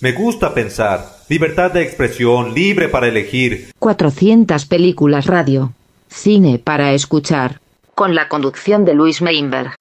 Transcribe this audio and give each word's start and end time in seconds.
Me 0.00 0.10
gusta 0.10 0.52
pensar. 0.54 1.06
Libertad 1.28 1.70
de 1.70 1.82
expresión, 1.82 2.52
libre 2.52 2.88
para 2.88 3.06
elegir. 3.06 3.68
400 3.78 4.66
películas 4.66 5.26
radio. 5.26 5.72
Cine 6.08 6.58
para 6.58 6.94
escuchar. 6.94 7.60
Con 7.94 8.16
la 8.16 8.28
conducción 8.28 8.84
de 8.84 8.94
Luis 8.94 9.22
Meinberg. 9.22 9.76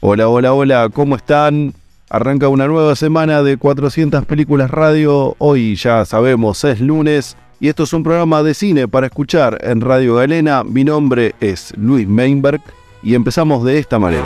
Hola, 0.00 0.28
hola, 0.28 0.54
hola, 0.54 0.88
¿cómo 0.92 1.14
están? 1.14 1.72
Arranca 2.10 2.48
una 2.48 2.66
nueva 2.66 2.96
semana 2.96 3.44
de 3.44 3.56
400 3.56 4.26
películas 4.26 4.72
radio. 4.72 5.36
Hoy 5.38 5.76
ya 5.76 6.04
sabemos, 6.04 6.64
es 6.64 6.80
lunes. 6.80 7.36
Y 7.60 7.68
esto 7.68 7.84
es 7.84 7.92
un 7.92 8.02
programa 8.02 8.42
de 8.42 8.54
cine 8.54 8.88
para 8.88 9.06
escuchar 9.06 9.56
en 9.62 9.82
Radio 9.82 10.16
Galena. 10.16 10.64
Mi 10.64 10.82
nombre 10.82 11.36
es 11.38 11.72
Luis 11.76 12.08
Meinberg 12.08 12.60
y 13.04 13.14
empezamos 13.14 13.64
de 13.64 13.78
esta 13.78 14.00
manera. 14.00 14.24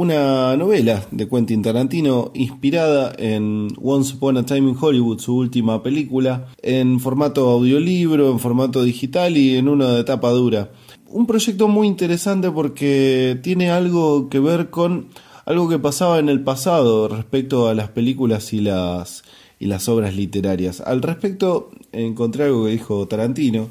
Una 0.00 0.56
novela 0.56 1.04
de 1.10 1.28
Quentin 1.28 1.60
Tarantino 1.60 2.30
inspirada 2.32 3.12
en 3.18 3.68
Once 3.82 4.14
Upon 4.14 4.38
a 4.38 4.46
Time 4.46 4.70
in 4.70 4.76
Hollywood, 4.80 5.18
su 5.18 5.36
última 5.36 5.82
película, 5.82 6.48
en 6.62 7.00
formato 7.00 7.50
audiolibro, 7.50 8.30
en 8.32 8.38
formato 8.38 8.82
digital 8.82 9.36
y 9.36 9.56
en 9.56 9.68
una 9.68 9.92
de 9.92 10.04
tapa 10.04 10.30
dura. 10.30 10.70
Un 11.06 11.26
proyecto 11.26 11.68
muy 11.68 11.86
interesante 11.86 12.50
porque 12.50 13.38
tiene 13.42 13.70
algo 13.70 14.30
que 14.30 14.40
ver 14.40 14.70
con 14.70 15.08
algo 15.44 15.68
que 15.68 15.78
pasaba 15.78 16.18
en 16.18 16.30
el 16.30 16.42
pasado 16.42 17.08
respecto 17.08 17.68
a 17.68 17.74
las 17.74 17.90
películas 17.90 18.54
y 18.54 18.62
las, 18.62 19.22
y 19.58 19.66
las 19.66 19.86
obras 19.90 20.16
literarias. 20.16 20.80
Al 20.80 21.02
respecto, 21.02 21.72
encontré 21.92 22.44
algo 22.44 22.64
que 22.64 22.70
dijo 22.70 23.06
Tarantino, 23.06 23.68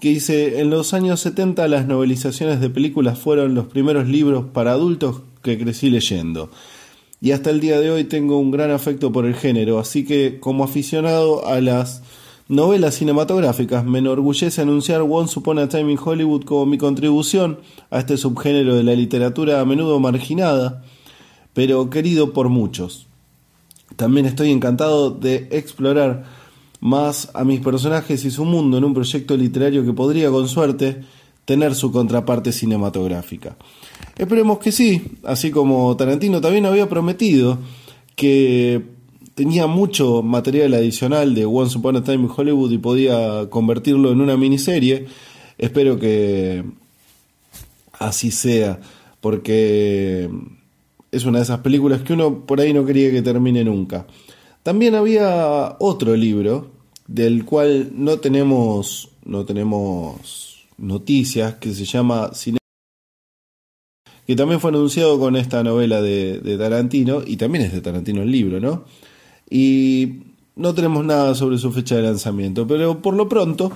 que 0.00 0.10
dice, 0.10 0.60
en 0.60 0.70
los 0.70 0.94
años 0.94 1.18
70 1.18 1.66
las 1.66 1.88
novelizaciones 1.88 2.60
de 2.60 2.70
películas 2.70 3.18
fueron 3.18 3.56
los 3.56 3.66
primeros 3.66 4.06
libros 4.06 4.44
para 4.52 4.70
adultos 4.70 5.22
que 5.44 5.58
crecí 5.58 5.90
leyendo. 5.90 6.50
Y 7.20 7.30
hasta 7.30 7.50
el 7.50 7.60
día 7.60 7.78
de 7.78 7.90
hoy 7.90 8.04
tengo 8.04 8.38
un 8.38 8.50
gran 8.50 8.70
afecto 8.72 9.12
por 9.12 9.26
el 9.26 9.34
género, 9.34 9.78
así 9.78 10.04
que 10.04 10.40
como 10.40 10.64
aficionado 10.64 11.46
a 11.46 11.60
las 11.60 12.02
novelas 12.48 12.96
cinematográficas 12.96 13.84
me 13.84 14.00
enorgullece 14.00 14.60
anunciar 14.60 15.02
Once 15.02 15.38
Upon 15.38 15.58
a 15.58 15.68
Time 15.68 15.92
in 15.92 15.98
Hollywood 16.02 16.44
como 16.44 16.66
mi 16.66 16.76
contribución 16.76 17.60
a 17.90 18.00
este 18.00 18.16
subgénero 18.16 18.74
de 18.74 18.82
la 18.82 18.94
literatura 18.94 19.60
a 19.60 19.64
menudo 19.64 20.00
marginada, 20.00 20.82
pero 21.52 21.88
querido 21.88 22.32
por 22.32 22.48
muchos. 22.48 23.06
También 23.96 24.26
estoy 24.26 24.50
encantado 24.50 25.10
de 25.10 25.48
explorar 25.52 26.24
más 26.80 27.30
a 27.32 27.44
mis 27.44 27.60
personajes 27.60 28.24
y 28.24 28.30
su 28.30 28.44
mundo 28.44 28.76
en 28.76 28.84
un 28.84 28.92
proyecto 28.92 29.36
literario 29.36 29.84
que 29.84 29.92
podría, 29.92 30.30
con 30.30 30.48
suerte, 30.48 31.02
tener 31.44 31.74
su 31.74 31.92
contraparte 31.92 32.52
cinematográfica. 32.52 33.56
Esperemos 34.16 34.58
que 34.58 34.72
sí, 34.72 35.02
así 35.24 35.50
como 35.50 35.96
Tarantino 35.96 36.40
también 36.40 36.66
había 36.66 36.88
prometido 36.88 37.58
que 38.16 38.82
tenía 39.34 39.66
mucho 39.66 40.22
material 40.22 40.74
adicional 40.74 41.34
de 41.34 41.44
Once 41.44 41.76
Upon 41.76 41.96
a 41.96 42.04
Time 42.04 42.24
in 42.24 42.30
Hollywood 42.34 42.70
y 42.70 42.78
podía 42.78 43.48
convertirlo 43.50 44.12
en 44.12 44.20
una 44.20 44.36
miniserie. 44.36 45.06
Espero 45.58 45.98
que 45.98 46.64
así 47.98 48.30
sea, 48.30 48.80
porque 49.20 50.30
es 51.10 51.24
una 51.24 51.38
de 51.38 51.44
esas 51.44 51.60
películas 51.60 52.02
que 52.02 52.12
uno 52.12 52.46
por 52.46 52.60
ahí 52.60 52.72
no 52.72 52.84
quería 52.84 53.10
que 53.10 53.22
termine 53.22 53.64
nunca. 53.64 54.06
También 54.62 54.94
había 54.94 55.76
otro 55.78 56.16
libro 56.16 56.70
del 57.06 57.44
cual 57.44 57.90
no 57.94 58.18
tenemos 58.18 59.10
no 59.24 59.44
tenemos 59.44 60.53
noticias 60.78 61.54
que 61.54 61.72
se 61.72 61.84
llama 61.84 62.32
Cine 62.34 62.58
que 64.26 64.36
también 64.36 64.60
fue 64.60 64.70
anunciado 64.70 65.18
con 65.18 65.36
esta 65.36 65.62
novela 65.62 66.00
de, 66.00 66.56
Tarantino, 66.58 67.22
y 67.26 67.36
también 67.36 67.64
es 67.64 67.72
de 67.72 67.80
Tarantino 67.80 68.22
el 68.22 68.30
libro, 68.30 68.58
¿no? 68.58 68.84
Y 69.50 70.20
no 70.56 70.74
tenemos 70.74 71.04
nada 71.04 71.34
sobre 71.34 71.58
su 71.58 71.70
fecha 71.72 71.96
de 71.96 72.02
lanzamiento, 72.02 72.66
pero 72.66 73.02
por 73.02 73.14
lo 73.14 73.28
pronto 73.28 73.70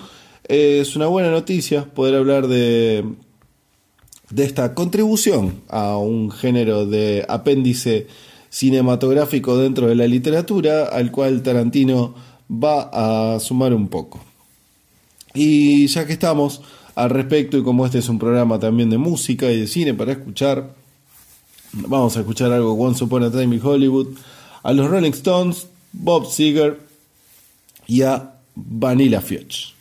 eh, 0.48 0.78
es 0.81 0.97
una 0.97 1.06
buena 1.06 1.31
noticia 1.31 1.84
poder 1.84 2.14
hablar 2.14 2.48
de, 2.48 3.04
de 4.31 4.44
esta 4.44 4.75
contribución 4.75 5.60
a 5.69 5.98
un 5.98 6.31
género 6.31 6.87
de 6.87 7.26
apéndice 7.28 8.06
cinematográfico 8.48 9.58
dentro 9.58 9.88
de 9.88 9.97
la 9.97 10.06
literatura 10.06 10.87
al 10.87 11.10
cual 11.10 11.42
Tarantino 11.42 12.14
va 12.50 13.34
a 13.34 13.41
sumar 13.41 13.75
un 13.75 13.88
poco. 13.88 14.20
Y 15.34 15.87
ya 15.88 16.06
que 16.06 16.14
estamos, 16.14 16.62
al 16.98 17.10
respecto 17.10 17.56
y 17.56 17.62
como 17.62 17.86
este 17.86 17.98
es 17.98 18.09
un 18.09 18.19
programa 18.19 18.59
también 18.59 18.91
de 18.91 18.98
música 18.98 19.48
y 19.53 19.60
de 19.60 19.69
cine 19.69 19.94
para 19.94 20.10
escuchar, 20.10 20.75
vamos 21.72 22.16
a 22.16 22.20
escuchar 22.20 22.50
algo 22.50 22.72
Once 22.72 23.04
Upon 23.04 23.22
a 23.22 23.31
Time 23.31 23.54
in 23.54 23.62
Hollywood, 23.64 24.09
a 24.64 24.72
los 24.72 24.91
Rolling 24.91 25.12
Stones, 25.12 25.69
Bob 25.92 26.28
Seger 26.28 26.81
y 27.87 28.03
a 28.03 28.34
Vanilla 28.56 29.20
Fudge. 29.20 29.78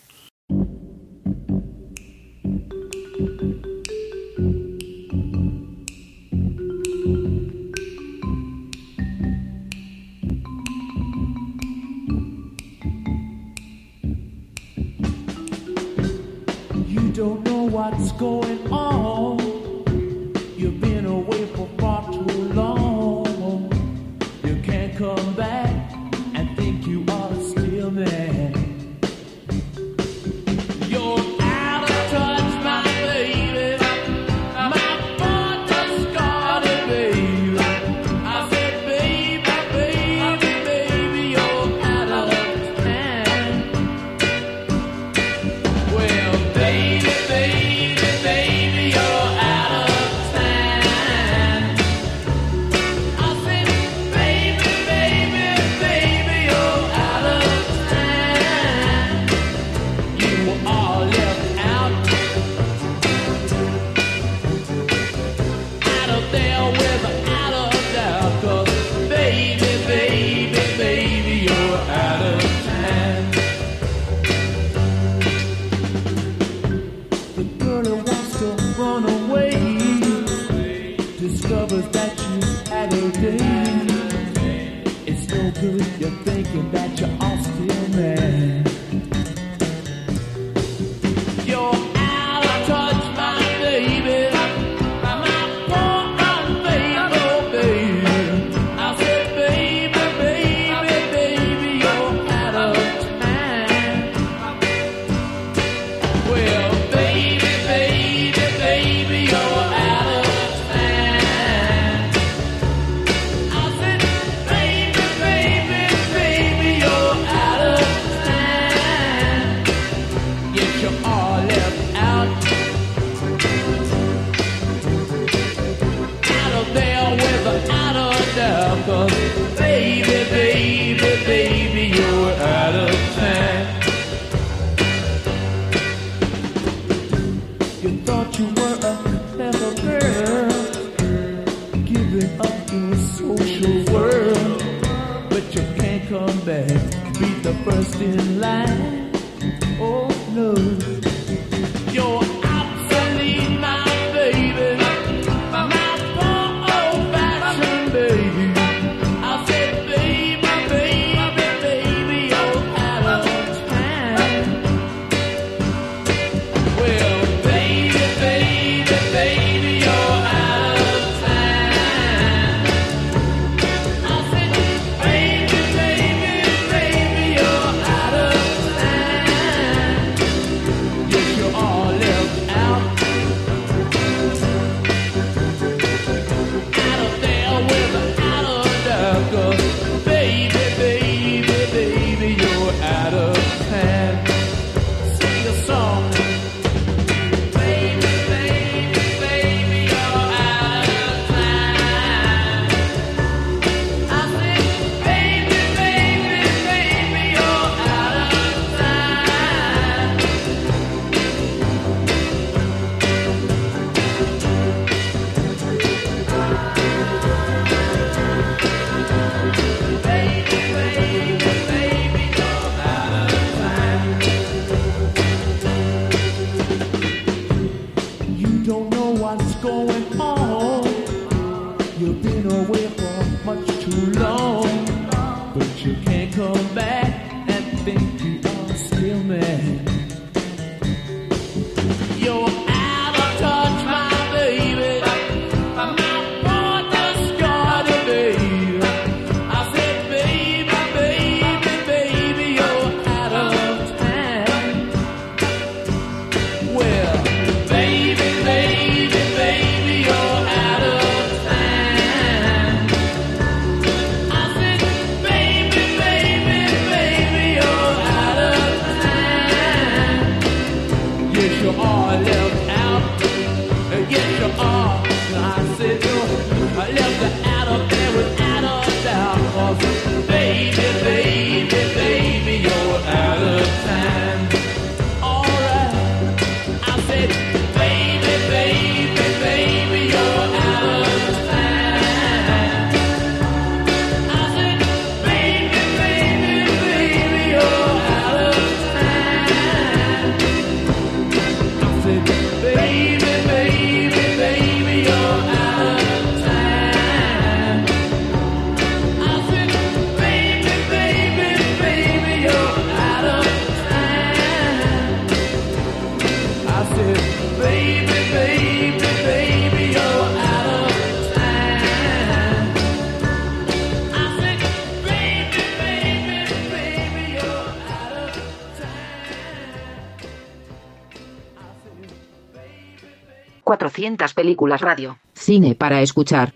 Películas 334.38 334.82
radio. 334.82 335.18
Cine 335.34 335.74
para 335.74 336.02
escuchar. 336.02 336.54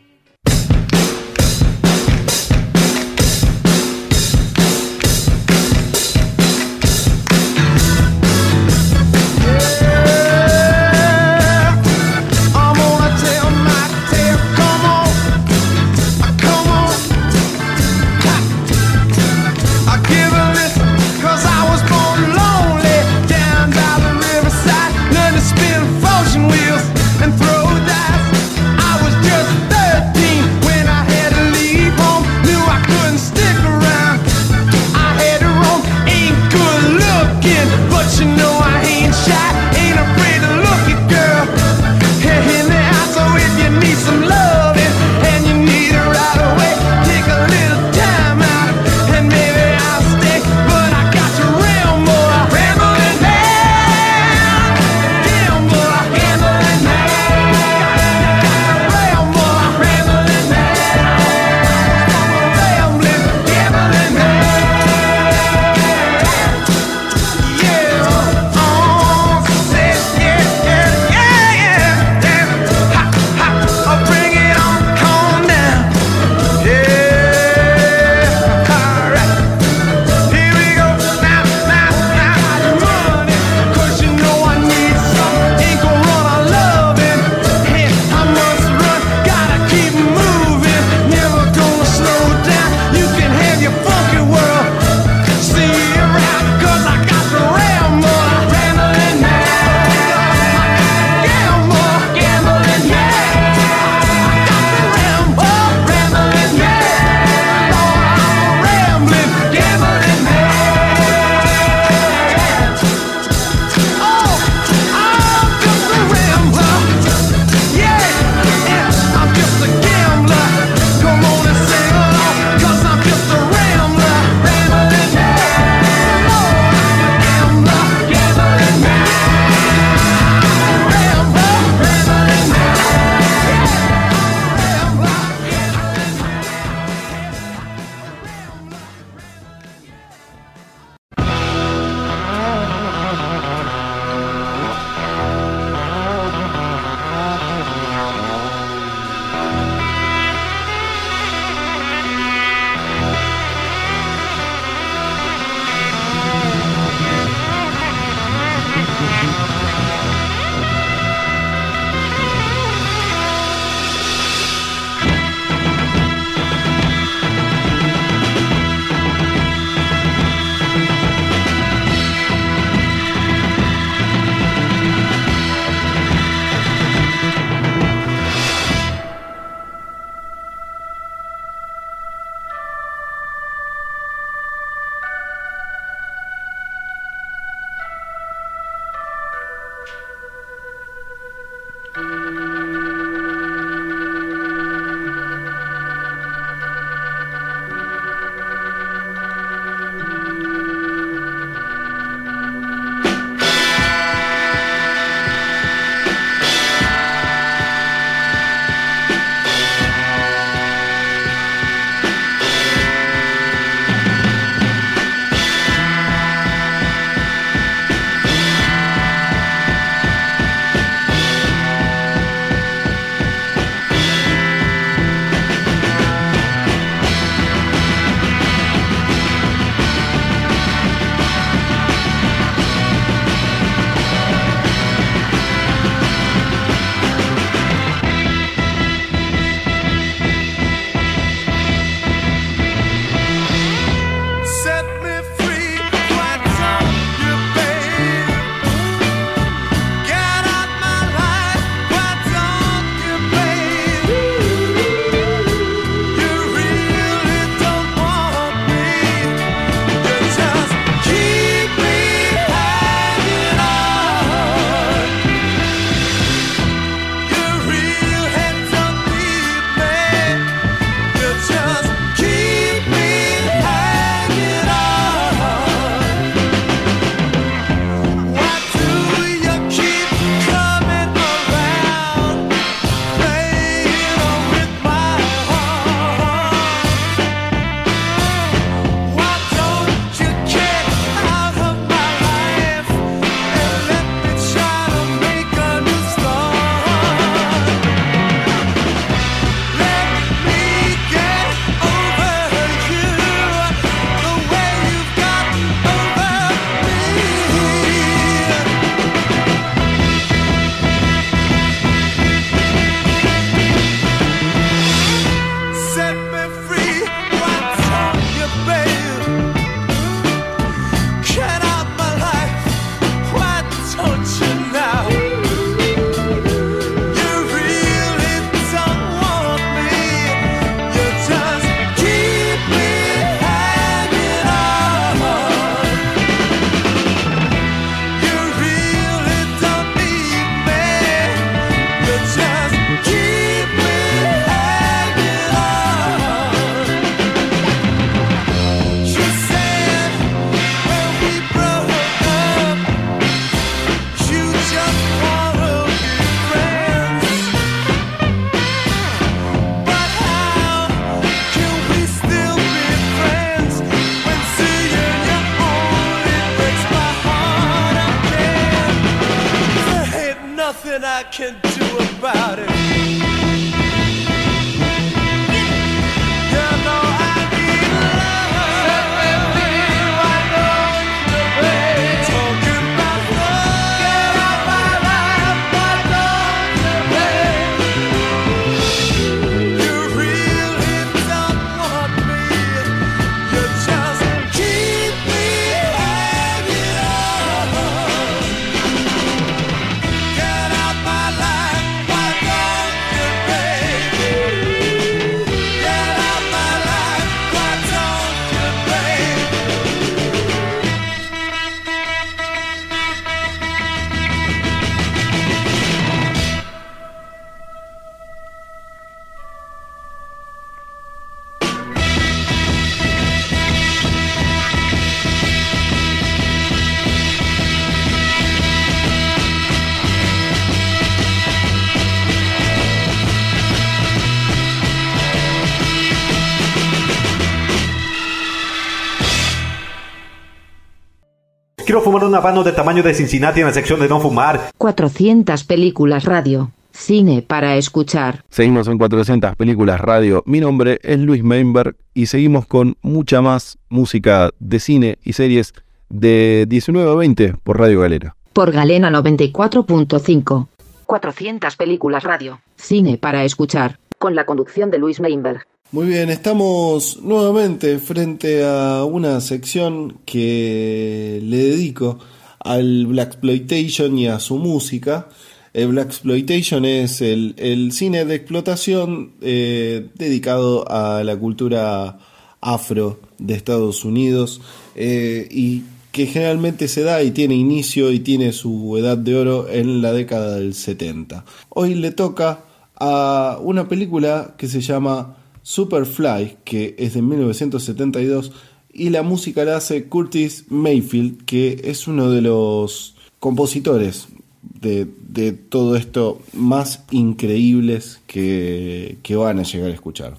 Quiero 441.91 442.05
fumar 442.05 442.23
un 442.23 442.33
habano 442.33 442.63
de 442.63 442.71
tamaño 442.71 443.03
de 443.03 443.13
Cincinnati 443.13 443.59
en 443.59 443.65
la 443.65 443.73
sección 443.73 443.99
de 443.99 444.07
no 444.07 444.21
fumar. 444.21 444.71
400 444.77 445.65
películas 445.65 446.23
radio. 446.23 446.71
Cine 446.93 447.41
para 447.41 447.75
escuchar. 447.75 448.45
Seguimos 448.49 448.87
en 448.87 448.97
400 448.97 449.57
películas 449.57 449.99
radio. 449.99 450.41
Mi 450.45 450.61
nombre 450.61 451.01
es 451.03 451.19
Luis 451.19 451.43
Meinberg 451.43 451.97
y 452.13 452.27
seguimos 452.27 452.65
con 452.65 452.95
mucha 453.01 453.41
más 453.41 453.77
música 453.89 454.51
de 454.59 454.79
cine 454.79 455.17
y 455.21 455.33
series 455.33 455.73
de 456.07 456.65
19 456.69 457.11
a 457.11 457.15
20 457.15 457.55
por 457.61 457.77
Radio 457.77 457.99
Galera. 457.99 458.37
Por 458.53 458.71
Galena 458.71 459.09
94.5. 459.09 460.67
400 461.05 461.75
películas 461.75 462.23
radio. 462.23 462.61
Cine 462.77 463.17
para 463.17 463.43
escuchar. 463.43 463.99
Con 464.17 464.33
la 464.35 464.45
conducción 464.45 464.91
de 464.91 464.97
Luis 464.97 465.19
Meinberg. 465.19 465.67
Muy 465.93 466.07
bien, 466.07 466.29
estamos 466.29 467.19
nuevamente 467.21 467.99
frente 467.99 468.63
a 468.63 469.03
una 469.03 469.41
sección 469.41 470.19
que 470.23 471.41
le 471.43 471.57
dedico 471.57 472.17
al 472.59 473.07
Black 473.07 473.31
Exploitation 473.33 474.17
y 474.17 474.27
a 474.27 474.39
su 474.39 474.57
música. 474.57 475.27
El 475.73 475.89
Black 475.89 476.05
Exploitation 476.05 476.85
es 476.85 477.19
el, 477.19 477.91
cine 477.91 478.23
de 478.23 478.35
explotación 478.35 479.33
eh, 479.41 480.07
dedicado 480.15 480.89
a 480.89 481.25
la 481.25 481.35
cultura 481.35 482.19
afro 482.61 483.19
de 483.37 483.55
Estados 483.55 484.05
Unidos 484.05 484.61
eh, 484.95 485.49
y 485.51 485.83
que 486.13 486.25
generalmente 486.25 486.87
se 486.87 487.03
da 487.03 487.21
y 487.21 487.31
tiene 487.31 487.55
inicio 487.55 488.13
y 488.13 488.21
tiene 488.21 488.53
su 488.53 488.95
edad 488.97 489.17
de 489.17 489.35
oro 489.35 489.67
en 489.67 490.01
la 490.01 490.13
década 490.13 490.55
del 490.55 490.73
70. 490.73 491.43
Hoy 491.67 491.95
le 491.95 492.11
toca 492.11 492.63
a 492.95 493.57
una 493.61 493.89
película 493.89 494.53
que 494.57 494.69
se 494.69 494.79
llama 494.79 495.35
Superfly, 495.63 496.57
que 496.63 496.95
es 496.97 497.13
de 497.13 497.21
1972, 497.21 498.51
y 498.93 499.09
la 499.09 499.23
música 499.23 499.63
la 499.63 499.77
hace 499.77 500.05
Curtis 500.05 500.65
Mayfield, 500.69 501.45
que 501.45 501.81
es 501.83 502.07
uno 502.07 502.29
de 502.29 502.41
los 502.41 503.15
compositores 503.39 504.27
de, 504.61 505.07
de 505.27 505.53
todo 505.53 505.95
esto 505.95 506.41
más 506.53 507.03
increíbles 507.11 508.19
que, 508.27 509.17
que 509.23 509.35
van 509.35 509.59
a 509.59 509.63
llegar 509.63 509.91
a 509.91 509.93
escuchar. 509.93 510.37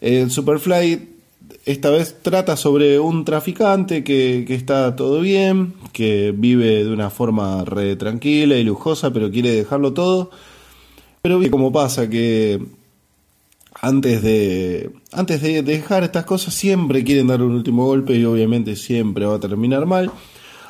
Eh, 0.00 0.26
Superfly 0.30 1.10
esta 1.66 1.90
vez 1.90 2.16
trata 2.22 2.56
sobre 2.56 2.98
un 2.98 3.24
traficante 3.24 4.02
que, 4.02 4.44
que 4.46 4.54
está 4.54 4.96
todo 4.96 5.20
bien, 5.20 5.74
que 5.92 6.32
vive 6.34 6.84
de 6.84 6.92
una 6.92 7.10
forma 7.10 7.64
re 7.64 7.96
tranquila 7.96 8.56
y 8.56 8.64
lujosa, 8.64 9.12
pero 9.12 9.30
quiere 9.30 9.50
dejarlo 9.50 9.92
todo. 9.92 10.30
Pero 11.22 11.38
como 11.50 11.70
pasa 11.70 12.08
que 12.08 12.60
antes 13.80 14.22
de 14.22 14.90
antes 15.12 15.40
de 15.40 15.62
dejar 15.62 16.04
estas 16.04 16.24
cosas 16.24 16.54
siempre 16.54 17.02
quieren 17.02 17.28
dar 17.28 17.42
un 17.42 17.54
último 17.54 17.86
golpe 17.86 18.14
y 18.14 18.24
obviamente 18.24 18.76
siempre 18.76 19.26
va 19.26 19.36
a 19.36 19.40
terminar 19.40 19.86
mal. 19.86 20.10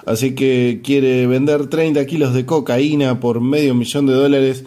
Así 0.06 0.34
que 0.34 0.80
quiere 0.82 1.26
vender 1.26 1.66
30 1.66 2.06
kilos 2.06 2.32
de 2.32 2.46
cocaína 2.46 3.20
por 3.20 3.40
medio 3.40 3.74
millón 3.74 4.06
de 4.06 4.14
dólares 4.14 4.64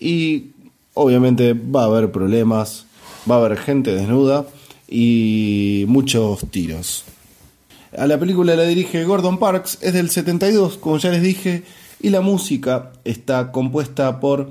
y 0.00 0.52
obviamente 0.94 1.52
va 1.52 1.82
a 1.82 1.86
haber 1.86 2.10
problemas, 2.10 2.86
va 3.30 3.36
a 3.36 3.38
haber 3.38 3.58
gente 3.58 3.94
desnuda 3.94 4.46
y 4.88 5.84
muchos 5.88 6.40
tiros. 6.50 7.04
A 7.96 8.06
la 8.06 8.18
película 8.18 8.56
la 8.56 8.64
dirige 8.64 9.04
Gordon 9.04 9.38
Parks, 9.38 9.78
es 9.80 9.92
del 9.92 10.10
72, 10.10 10.78
como 10.78 10.98
ya 10.98 11.10
les 11.10 11.22
dije, 11.22 11.62
y 12.00 12.10
la 12.10 12.20
música 12.20 12.92
está 13.04 13.52
compuesta 13.52 14.18
por 14.18 14.50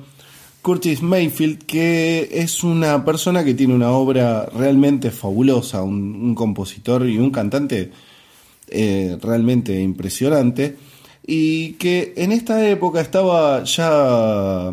Curtis 0.63 1.01
Mayfield, 1.01 1.65
que 1.65 2.29
es 2.31 2.63
una 2.63 3.03
persona 3.03 3.43
que 3.43 3.53
tiene 3.53 3.75
una 3.75 3.91
obra 3.91 4.45
realmente 4.45 5.11
fabulosa, 5.11 5.83
un, 5.83 6.33
compositor 6.35 7.05
y 7.07 7.17
un 7.17 7.31
cantante 7.31 7.91
eh, 8.69 9.17
realmente 9.21 9.79
impresionante, 9.81 10.77
y 11.27 11.73
que 11.73 12.13
en 12.15 12.31
esta 12.31 12.65
época 12.69 13.01
estaba 13.01 13.65
ya 13.65 14.71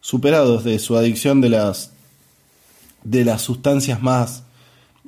superado 0.00 0.58
de 0.62 0.78
su 0.78 0.96
adicción 0.96 1.42
de 1.42 1.50
las, 1.50 1.92
de 3.04 3.26
las 3.26 3.42
sustancias 3.42 4.02
más 4.02 4.44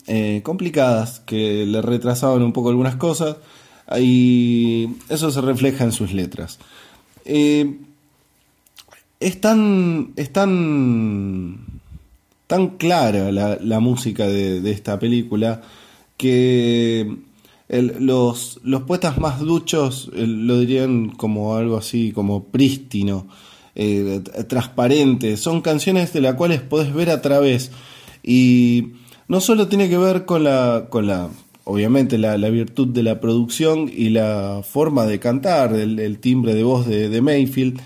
eh, 0.07 0.43
complicadas 0.45 1.21
que 1.21 1.64
le 1.64 1.81
retrasaban 1.81 2.43
un 2.43 2.53
poco 2.53 2.69
algunas 2.69 2.97
cosas 2.97 3.37
y 3.99 4.90
eso 5.09 5.31
se 5.31 5.40
refleja 5.40 5.85
en 5.85 5.93
sus 5.93 6.12
letras. 6.12 6.59
Eh, 7.25 7.79
es 9.25 9.41
tan, 9.41 10.13
es 10.17 10.33
tan, 10.33 11.81
tan 12.47 12.77
clara 12.77 13.33
la, 13.33 13.59
la 13.61 13.81
música 13.81 14.27
de, 14.27 14.61
de, 14.61 14.71
esta 14.71 14.99
película 14.99 15.63
que 16.17 17.17
los, 17.69 18.61
los 18.63 18.83
poetas 18.83 19.19
más 19.19 19.41
duchos 19.41 20.11
lo 20.15 20.59
dirían 20.59 21.09
como 21.09 21.57
algo 21.57 21.77
así, 21.77 22.13
como 22.13 22.45
prístino, 22.45 23.27
eh, 23.75 24.21
transparente. 24.49 25.37
Son 25.37 25.63
canciones 25.63 26.13
de 26.13 26.21
las 26.21 26.35
cuales 26.35 26.61
podés 26.61 26.93
ver 26.93 27.11
a 27.11 27.23
través 27.23 27.71
y 28.23 28.93
no 29.27 29.41
solo 29.41 29.69
tiene 29.69 29.89
que 29.89 29.99
ver 29.99 30.27
con 30.27 30.45
la, 30.45 30.87
con 30.91 31.07
la 31.07 31.31
obviamente 31.65 32.19
la, 32.19 32.37
la 32.39 32.51
virtud 32.51 32.89
de 32.89 33.03
la 33.03 33.21
producción 33.21 33.91
y 33.93 34.11
la 34.11 34.63
forma 34.63 35.07
de 35.07 35.19
cantar, 35.19 35.73
el, 35.73 36.19
timbre 36.19 36.55
de 36.55 36.63
voz 36.63 36.87
de, 36.87 37.21
Mayfield, 37.21 37.81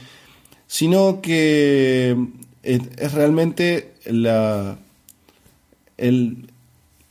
sino 0.69 1.21
que 1.21 2.17
es, 2.63 2.81
es 2.97 3.13
realmente 3.13 3.95
la, 4.07 4.79
el, 5.97 6.51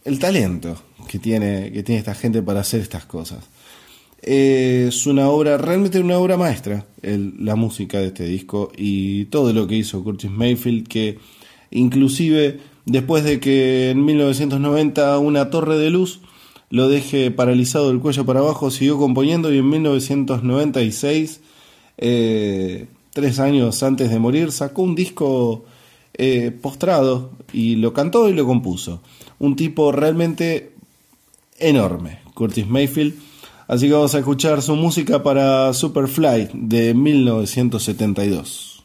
el, 0.06 0.20
talento 0.20 0.82
que 1.10 1.20
tiene, 1.20 1.72
que 1.74 1.84
tiene 1.84 2.00
esta 2.00 2.16
gente 2.16 2.42
para 2.42 2.62
hacer 2.62 2.80
estas 2.80 3.06
cosas. 3.06 3.40
Es 4.22 5.06
una 5.06 5.30
obra, 5.30 5.58
realmente 5.58 6.00
una 6.00 6.18
obra 6.18 6.38
maestra, 6.38 6.86
la 7.02 7.56
música 7.56 8.00
de 8.00 8.08
este 8.08 8.26
disco 8.26 8.72
y 8.78 9.26
todo 9.26 9.54
lo 9.54 9.68
que 9.68 9.76
hizo 9.76 10.04
Curtis 10.04 10.32
Mayfield, 10.32 10.88
que 10.88 11.18
inclusive 11.72 12.60
después 12.86 13.24
de 13.24 13.40
que 13.40 13.92
en 13.92 14.06
1990 14.06 15.18
una 15.20 15.50
torre 15.50 15.78
de 15.78 15.90
luz 15.90 16.22
lo 16.70 16.90
deje 16.90 17.32
paralizado 17.32 17.90
del 17.90 18.00
cuello 18.00 18.26
para 18.26 18.40
abajo, 18.40 18.72
siguió 18.72 18.98
componiendo 18.98 19.54
y 19.54 19.60
en 19.60 19.70
1996, 19.70 21.42
eh, 21.98 22.88
tres 23.18 23.40
años 23.40 23.82
antes 23.82 24.12
de 24.12 24.20
morir, 24.20 24.52
sacó 24.52 24.84
un 24.84 24.94
disco 24.94 25.66
eh, 26.14 26.52
postrado 26.52 27.32
y 27.52 27.76
lo 27.78 27.92
cantó 27.92 28.30
y 28.30 28.34
lo 28.34 28.46
compuso. 28.46 29.02
Un 29.40 29.56
tipo 29.56 29.92
realmente 29.92 30.74
enorme, 31.58 32.20
Curtis 32.36 32.68
Mayfield. 32.68 33.16
Así 33.68 33.88
que 33.88 33.94
vamos 33.94 34.14
a 34.14 34.20
escuchar 34.20 34.62
su 34.62 34.76
música 34.76 35.24
para 35.24 35.74
Superfly 35.74 36.50
de 36.54 36.94
1972. 36.94 38.77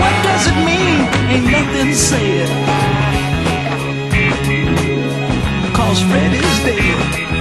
What 0.00 0.14
does 0.22 0.46
it 0.50 0.58
mean? 0.64 1.00
Ain't 1.32 1.50
nothing 1.50 1.94
said. 1.94 2.48
Cause 5.74 6.00
Fred 6.02 6.32
is 6.34 6.58
dead. 6.64 7.37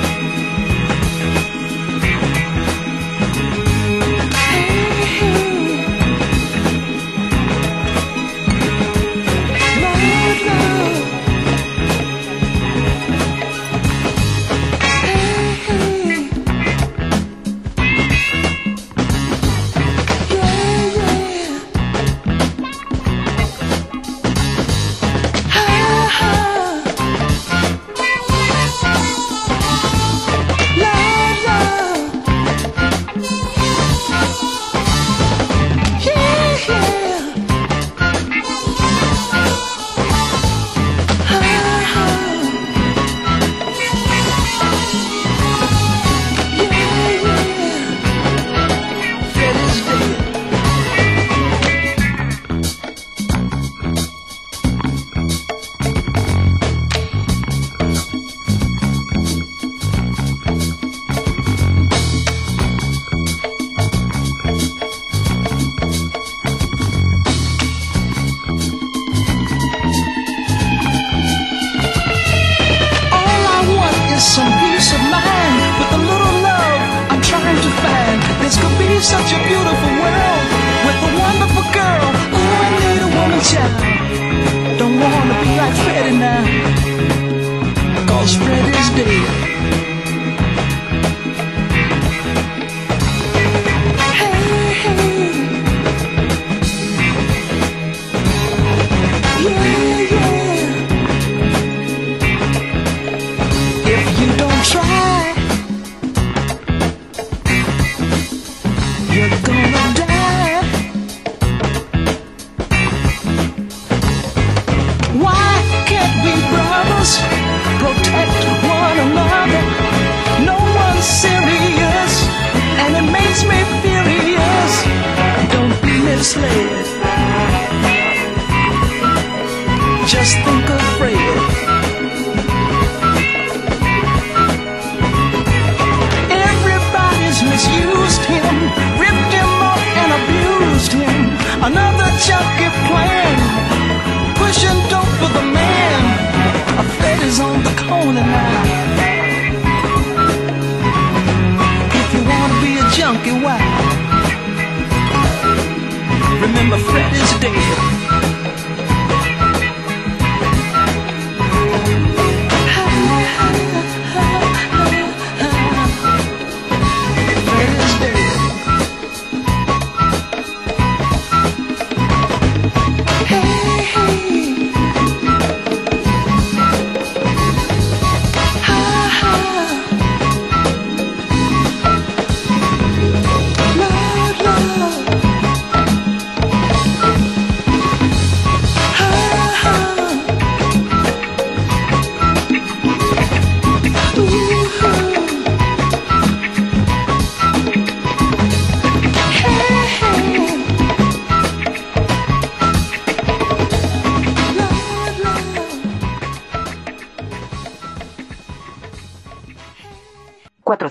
'Cause 88.07 88.31
spread 88.33 88.75
his 88.75 88.89
day. 88.91 89.46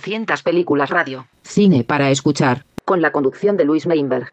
200 0.07 0.45
películas 0.45 0.89
radio. 0.89 1.27
Cine 1.43 1.83
para 1.83 2.11
escuchar. 2.11 2.65
Con 2.85 3.03
la 3.03 3.11
conducción 3.11 3.57
de 3.57 3.65
Luis 3.65 3.89
Meinberg. 3.89 4.33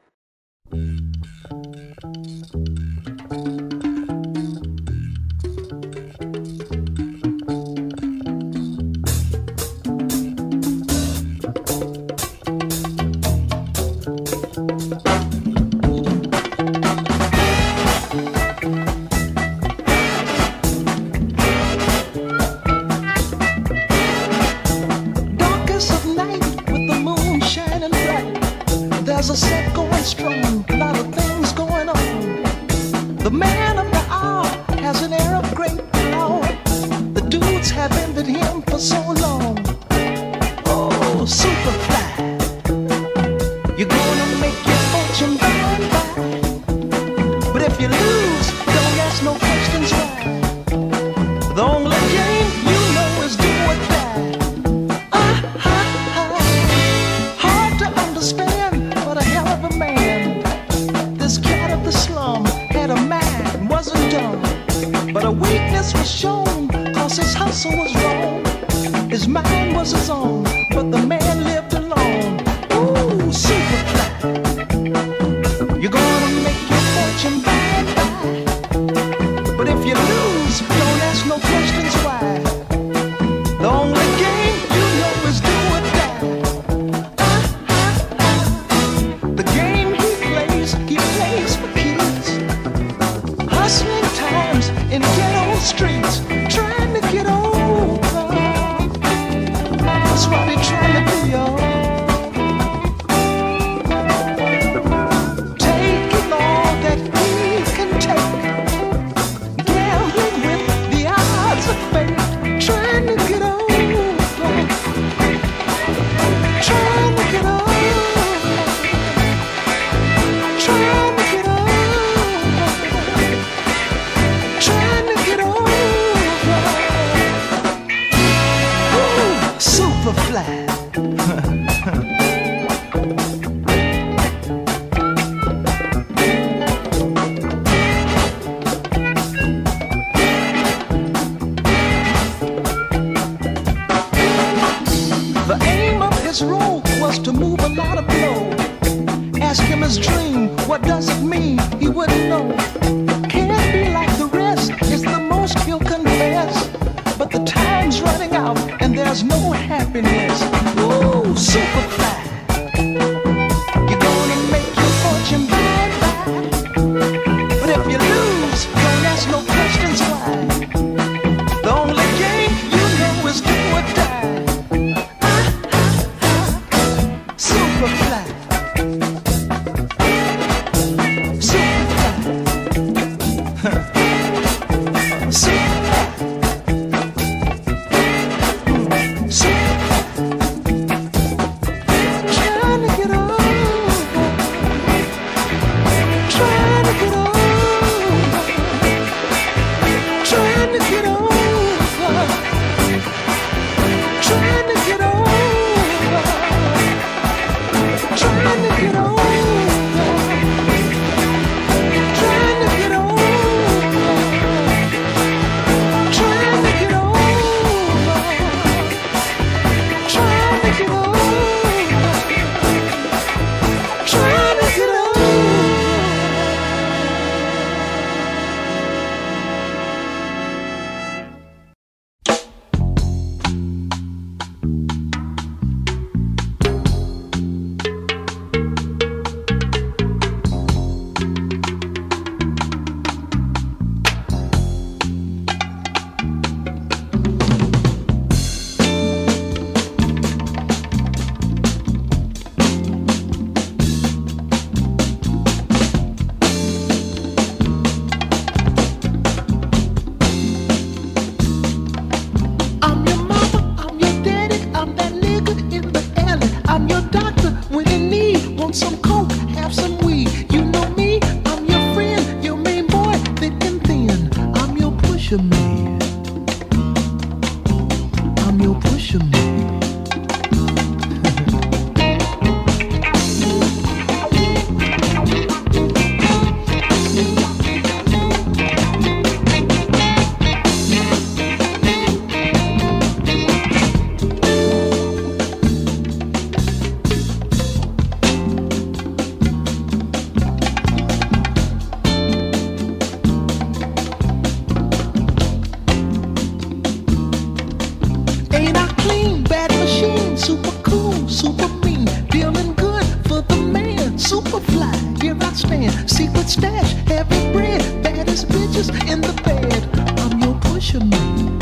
just 318.74 318.90
in 319.06 319.22
the 319.22 319.34
bed. 319.44 319.88
I'm 320.20 320.40
your 320.42 320.56
pusher 320.62 321.00
man. 321.00 321.60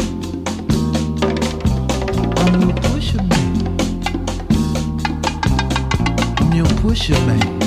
I'm 2.38 2.62
your 2.62 2.74
pusher 2.78 3.22
man. 3.22 3.78
I'm 6.40 6.54
your 6.54 6.68
pusher 6.80 7.20
man. 7.26 7.61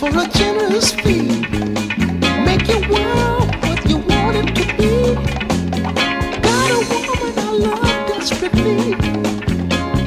For 0.00 0.08
a 0.08 0.26
generous 0.28 0.92
fee. 0.92 1.42
Make 2.46 2.66
your 2.66 2.80
world 2.88 3.54
what 3.64 3.86
you 3.86 3.98
want 3.98 4.34
it 4.40 4.48
to 4.56 4.64
be. 4.78 4.92
Got 6.46 6.70
a 6.70 6.80
woman 6.90 7.38
I 7.38 7.50
love 7.66 8.08
desperately. 8.08 8.94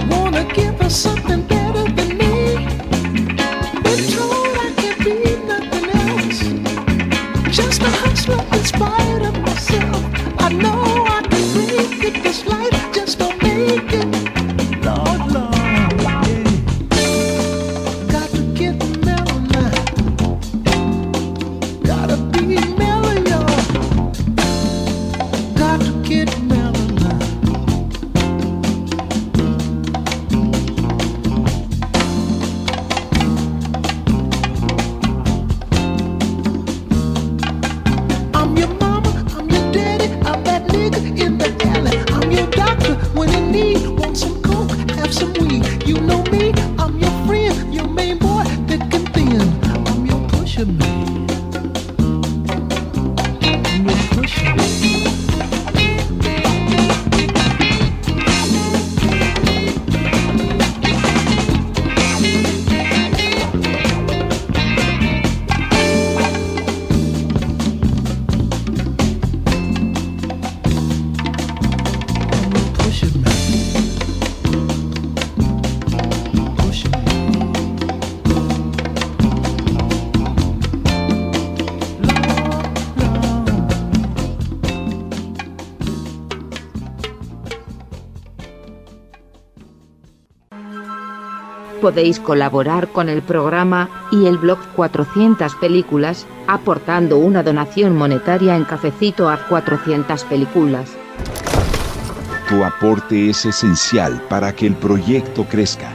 Wanna 0.10 0.52
give 0.52 0.80
her 0.82 0.90
something 0.90 1.44
better 1.44 1.63
Podéis 91.84 92.18
colaborar 92.18 92.88
con 92.94 93.10
el 93.10 93.22
programa 93.22 93.90
y 94.10 94.28
el 94.28 94.38
blog 94.38 94.58
400 94.74 95.54
películas, 95.56 96.26
aportando 96.48 97.18
una 97.18 97.44
donación 97.44 97.98
monetaria 97.98 98.56
en 98.56 98.64
cafecito 98.64 99.30
a 99.30 99.36
400 99.50 100.24
películas. 100.24 100.92
Tu 102.48 102.64
aporte 102.64 103.30
es 103.30 103.46
esencial 103.46 104.22
para 104.30 104.56
que 104.56 104.68
el 104.68 104.76
proyecto 104.76 105.44
crezca. 105.44 105.90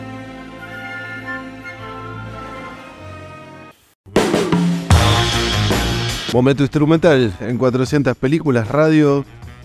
Momento 6.35 6.64
instrumental 6.64 7.33
en 7.40 7.57
400 7.57 8.14
películas 8.14 8.68
radio. 8.68 9.24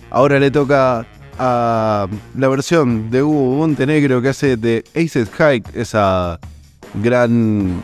Ahora 0.09 0.39
le 0.39 0.51
toca 0.51 1.05
a 1.39 2.07
la 2.37 2.47
versión 2.47 3.09
de 3.11 3.23
Hugo 3.23 3.57
Montenegro 3.57 4.21
que 4.21 4.29
hace 4.29 4.57
de 4.57 4.83
Aces 4.95 5.29
High, 5.29 5.63
esa 5.73 6.39
gran 7.01 7.83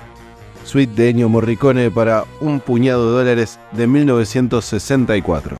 suite 0.65 0.93
de 0.95 1.09
Ennio 1.09 1.29
Morricone 1.29 1.91
para 1.91 2.25
un 2.41 2.59
puñado 2.59 3.05
de 3.07 3.17
dólares 3.19 3.59
de 3.71 3.88
1964. 3.88 5.58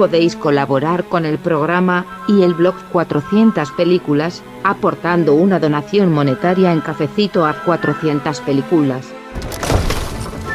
Podéis 0.00 0.34
colaborar 0.34 1.04
con 1.04 1.26
el 1.26 1.36
programa 1.36 2.06
y 2.26 2.42
el 2.42 2.54
blog 2.54 2.74
400 2.90 3.70
películas, 3.72 4.42
aportando 4.64 5.34
una 5.34 5.60
donación 5.60 6.10
monetaria 6.10 6.72
en 6.72 6.80
cafecito 6.80 7.44
a 7.44 7.52
400 7.52 8.40
películas. 8.40 9.12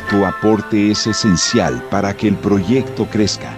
Tu 0.09 0.25
aporte 0.25 0.89
es 0.89 1.05
esencial 1.05 1.79
para 1.91 2.17
que 2.17 2.27
el 2.27 2.37
proyecto 2.37 3.05
crezca. 3.05 3.55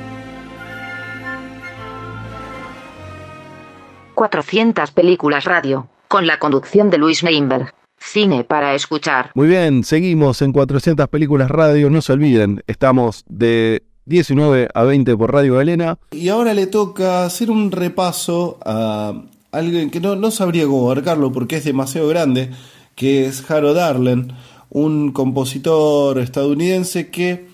400 4.13 4.91
películas 4.91 5.45
radio, 5.45 5.88
con 6.09 6.27
la 6.27 6.38
conducción 6.38 6.89
de 6.89 6.97
Luis 6.97 7.23
Meinberg. 7.23 7.73
Cine 7.97 8.43
para 8.43 8.75
escuchar. 8.75 9.31
Muy 9.35 9.47
bien, 9.47 9.85
seguimos 9.85 10.41
en 10.41 10.51
400 10.51 11.07
películas 11.07 11.49
radio. 11.49 11.89
No 11.89 12.01
se 12.01 12.11
olviden, 12.11 12.61
estamos 12.67 13.23
de 13.29 13.83
19 14.08 14.70
a 14.74 14.84
20 14.84 15.18
por 15.18 15.34
Radio 15.34 15.55
Galena. 15.55 15.97
Y 16.12 16.30
ahora 16.30 16.53
le 16.53 16.68
toca 16.68 17.26
hacer 17.26 17.51
un 17.51 17.72
repaso 17.72 18.58
a 18.66 19.22
alguien 19.51 19.89
que 19.89 19.99
no, 19.99 20.16
no 20.16 20.32
sabría 20.32 20.66
cómo 20.66 20.86
abarcarlo 20.89 21.32
porque 21.32 21.58
es 21.58 21.66
demasiado 21.66 22.08
grande, 22.08 22.51
que 22.95 23.26
es 23.26 23.49
Harold 23.49 23.78
Arlen, 23.78 24.34
un 24.70 25.12
compositor 25.12 26.20
estadounidense 26.20 27.10
que 27.10 27.47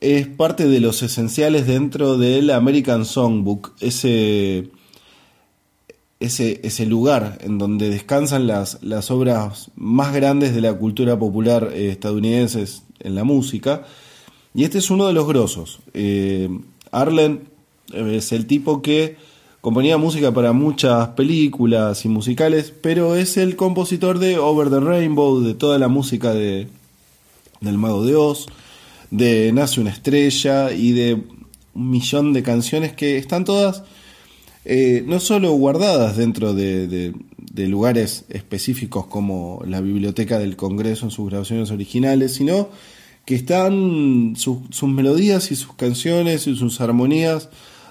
es 0.00 0.26
parte 0.26 0.66
de 0.66 0.80
los 0.80 1.02
esenciales 1.02 1.66
dentro 1.66 2.18
del 2.18 2.50
American 2.50 3.04
Songbook, 3.04 3.72
ese, 3.78 4.70
ese, 6.18 6.60
ese 6.64 6.86
lugar 6.86 7.38
en 7.42 7.58
donde 7.58 7.88
descansan 7.88 8.48
las, 8.48 8.82
las 8.82 9.12
obras 9.12 9.70
más 9.76 10.12
grandes 10.12 10.54
de 10.54 10.60
la 10.60 10.74
cultura 10.74 11.16
popular 11.16 11.70
eh, 11.72 11.90
estadounidense 11.90 12.64
en 12.98 13.14
la 13.14 13.22
música. 13.22 13.84
Y 14.54 14.64
este 14.64 14.78
es 14.78 14.90
uno 14.90 15.06
de 15.06 15.12
los 15.12 15.26
grosos. 15.26 15.80
Eh, 15.94 16.48
Arlen 16.90 17.48
eh, 17.92 18.16
es 18.16 18.32
el 18.32 18.46
tipo 18.46 18.82
que 18.82 19.16
componía 19.60 19.96
música 19.96 20.32
para 20.32 20.52
muchas 20.52 21.08
películas 21.10 22.04
y 22.04 22.08
musicales, 22.08 22.72
pero 22.80 23.16
es 23.16 23.36
el 23.36 23.56
compositor 23.56 24.18
de 24.18 24.38
Over 24.38 24.70
the 24.70 24.80
Rainbow, 24.80 25.40
de 25.40 25.54
toda 25.54 25.78
la 25.78 25.88
música 25.88 26.34
de, 26.34 26.68
del 27.60 27.78
Mago 27.78 28.04
de 28.04 28.16
Oz, 28.16 28.46
de 29.10 29.52
Nace 29.52 29.80
una 29.80 29.90
estrella 29.90 30.72
y 30.72 30.92
de 30.92 31.22
un 31.74 31.90
millón 31.90 32.32
de 32.32 32.42
canciones 32.42 32.92
que 32.92 33.16
están 33.16 33.44
todas 33.44 33.82
eh, 34.64 35.02
no 35.06 35.18
solo 35.18 35.50
guardadas 35.52 36.16
dentro 36.16 36.54
de, 36.54 36.86
de, 36.86 37.12
de 37.36 37.66
lugares 37.66 38.24
específicos 38.28 39.06
como 39.06 39.60
la 39.66 39.80
Biblioteca 39.80 40.38
del 40.38 40.54
Congreso 40.56 41.06
en 41.06 41.10
sus 41.10 41.28
grabaciones 41.28 41.72
originales, 41.72 42.34
sino 42.34 42.68
que 43.24 43.34
están 43.34 44.34
sus, 44.36 44.82
melodías 44.82 45.50
y 45.52 45.56
sus 45.56 45.74
canciones 45.74 46.46
y 46.46 46.56
sus 46.56 46.80
armonías 46.80 47.48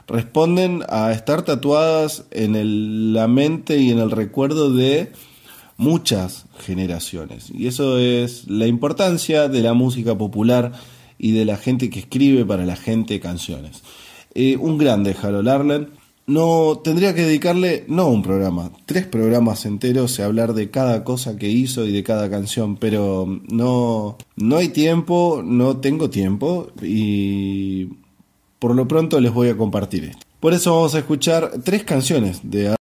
responden 0.07 0.83
a 0.89 1.11
estar 1.11 1.43
tatuadas 1.43 2.25
en 2.31 2.55
el- 2.55 3.13
la 3.13 3.27
mente 3.27 3.77
y 3.77 3.91
en 3.91 3.99
el 3.99 4.11
recuerdo 4.11 4.73
de 4.73 5.11
muchas 5.77 6.45
generaciones. 6.59 7.49
Y 7.53 7.67
eso 7.67 7.97
es 7.97 8.47
la 8.47 8.67
importancia 8.67 9.47
de 9.47 9.61
la 9.61 9.73
música 9.73 10.17
popular 10.17 10.73
y 11.17 11.31
de 11.31 11.45
la 11.45 11.57
gente 11.57 11.89
que 11.89 11.99
escribe 11.99 12.45
para 12.45 12.65
la 12.65 12.75
gente 12.75 13.19
canciones. 13.19 13.83
Eh, 14.33 14.57
un 14.57 14.77
grande 14.77 15.15
Harold 15.21 15.47
Arlen. 15.47 16.00
No 16.31 16.79
tendría 16.81 17.13
que 17.13 17.23
dedicarle 17.23 17.83
no 17.89 18.07
un 18.07 18.21
programa, 18.21 18.71
tres 18.85 19.05
programas 19.05 19.65
enteros 19.65 20.17
a 20.17 20.25
hablar 20.25 20.53
de 20.53 20.69
cada 20.71 21.03
cosa 21.03 21.35
que 21.35 21.49
hizo 21.49 21.85
y 21.85 21.91
de 21.91 22.03
cada 22.03 22.29
canción, 22.29 22.77
pero 22.77 23.41
no 23.49 24.17
no 24.37 24.55
hay 24.55 24.69
tiempo, 24.69 25.41
no 25.43 25.77
tengo 25.81 26.09
tiempo 26.09 26.71
y 26.81 27.89
por 28.59 28.73
lo 28.75 28.87
pronto 28.87 29.19
les 29.19 29.33
voy 29.33 29.49
a 29.49 29.57
compartir 29.57 30.05
esto. 30.05 30.25
Por 30.39 30.53
eso 30.53 30.73
vamos 30.73 30.95
a 30.95 30.99
escuchar 30.99 31.51
tres 31.65 31.83
canciones 31.83 32.39
de 32.43 32.77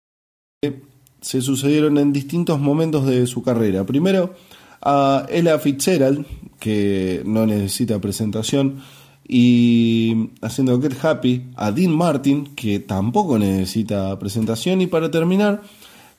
que 0.62 0.80
se 1.20 1.42
sucedieron 1.42 1.98
en 1.98 2.14
distintos 2.14 2.58
momentos 2.58 3.04
de 3.04 3.26
su 3.26 3.42
carrera. 3.42 3.84
Primero 3.84 4.32
a 4.80 5.26
Ella 5.28 5.58
Fitzgerald, 5.58 6.24
que 6.58 7.20
no 7.26 7.44
necesita 7.44 8.00
presentación, 8.00 8.80
y 9.26 10.30
haciendo 10.42 10.80
Get 10.80 11.02
Happy 11.02 11.44
a 11.56 11.72
Dean 11.72 11.92
Martin, 11.92 12.54
que 12.54 12.78
tampoco 12.78 13.38
necesita 13.38 14.18
presentación, 14.18 14.80
y 14.80 14.86
para 14.86 15.10
terminar 15.10 15.62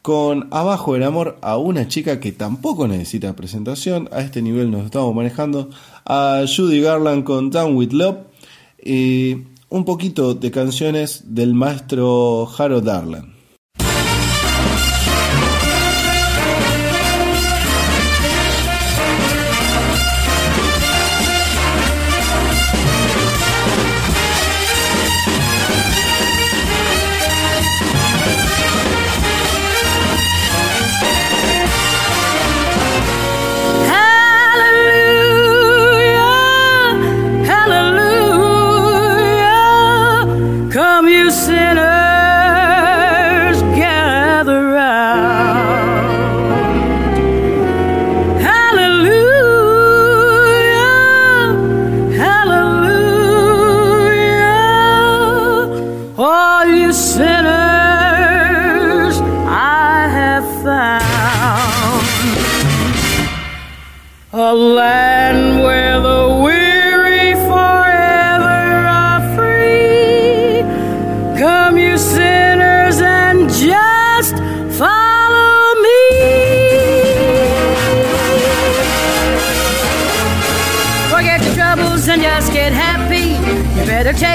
con 0.01 0.47
Abajo 0.51 0.95
el 0.95 1.03
amor 1.03 1.37
a 1.41 1.57
una 1.57 1.87
chica 1.87 2.19
que 2.19 2.31
tampoco 2.31 2.87
necesita 2.87 3.35
presentación, 3.35 4.07
a 4.11 4.21
este 4.21 4.41
nivel 4.41 4.71
nos 4.71 4.85
estamos 4.85 5.13
manejando, 5.15 5.69
a 6.05 6.43
Judy 6.45 6.81
Garland 6.81 7.23
con 7.23 7.49
Down 7.49 7.75
with 7.75 7.91
Love, 7.91 8.17
y 8.83 9.37
un 9.69 9.83
poquito 9.83 10.33
de 10.33 10.51
canciones 10.51 11.23
del 11.35 11.53
maestro 11.53 12.47
Harold 12.57 12.87
Arlen. 12.87 13.34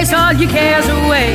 place 0.01 0.15
all 0.15 0.33
your 0.33 0.51
cares 0.51 0.89
away. 0.89 1.29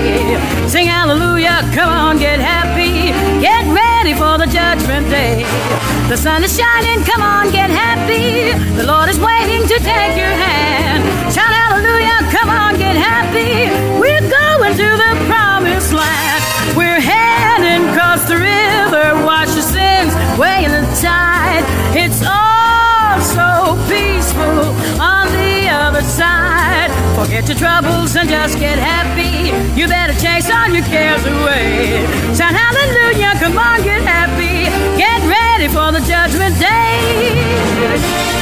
Sing 0.68 0.88
hallelujah, 0.88 1.62
come 1.78 1.90
on, 1.90 2.18
get 2.18 2.40
happy. 2.40 3.14
Get 3.40 3.64
ready 3.70 4.14
for 4.14 4.38
the 4.42 4.48
judgment 4.50 5.08
day. 5.10 5.44
The 6.10 6.18
sun 6.18 6.44
is 6.44 6.58
shining, 6.58 7.04
come 7.06 7.22
on, 7.22 7.52
get 7.52 7.70
happy. 7.70 8.58
The 8.76 8.86
Lord 8.86 9.10
is 9.10 9.20
waiting 9.20 9.62
to 9.72 9.78
take 9.92 10.14
your 10.18 10.36
hand. 10.48 11.02
Shout 11.32 11.54
hallelujah, 11.62 12.18
come 12.36 12.50
on, 12.50 12.78
get 12.78 12.96
happy. 12.96 13.70
We're 14.02 14.28
going 14.40 14.74
to 14.82 14.90
the 15.04 15.14
promised 15.30 15.94
land. 15.94 16.42
We're 16.76 17.04
heading 17.14 17.86
across 17.90 18.24
the 18.32 18.38
river, 18.52 19.06
wash 19.30 19.54
your 19.54 19.68
sins 19.78 20.12
way 20.42 20.66
in 20.66 20.72
the 20.72 20.86
tide. 21.06 21.66
It's 21.94 22.22
all 22.26 23.22
so 23.38 23.78
peaceful 23.92 24.66
on 25.00 25.26
the 25.38 25.70
other 25.70 26.02
side. 26.02 26.55
Forget 27.16 27.48
your 27.48 27.58
troubles 27.58 28.16
and 28.18 28.30
just 28.30 28.60
get 28.60 28.78
happy. 28.78 29.50
You 29.80 29.88
better 29.88 30.14
chase 30.20 30.52
all 30.52 30.68
your 30.68 30.84
cares 30.84 31.26
away. 31.26 32.04
Shout 32.36 32.54
hallelujah, 32.54 33.40
come 33.40 33.58
on, 33.58 33.82
get 33.84 34.02
happy. 34.02 34.68
Get 34.98 35.22
ready 35.24 35.68
for 35.70 35.94
the 35.94 36.02
judgment 36.06 36.60
day. 36.60 38.35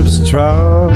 Cherubs 0.00 0.30
trot. 0.30 0.90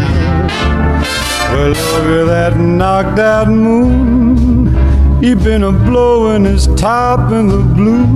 Well, 1.52 1.74
at 1.74 2.26
that 2.26 2.56
knocked 2.58 3.18
out 3.18 3.48
moon. 3.48 5.22
He 5.22 5.34
been 5.34 5.62
a 5.62 5.72
blowing 5.72 6.44
his 6.44 6.66
top 6.76 7.32
in 7.32 7.48
the 7.48 7.58
blue. 7.58 8.06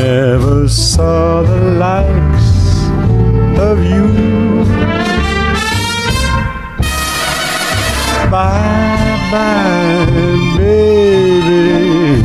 Never 0.00 0.68
saw 0.68 1.42
the 1.42 1.60
likes 1.72 2.88
of 3.58 3.84
you. 3.84 4.64
Bye 8.30 9.28
bye, 9.32 10.06
baby. 10.56 12.22